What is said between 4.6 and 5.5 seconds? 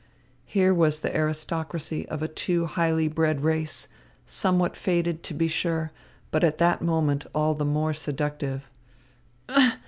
faded, to be